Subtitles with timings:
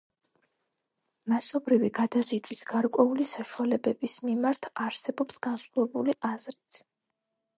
[1.33, 6.83] მასობრივი გადაზიდვის გარკვეული საშუალებების მიმართ, არსებობს განსხვავებული აზრიც.